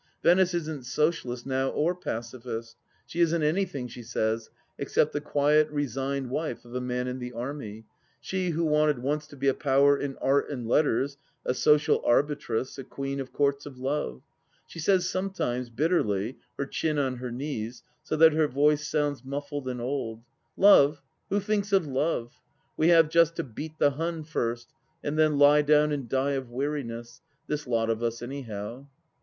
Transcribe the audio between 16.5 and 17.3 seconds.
her chin on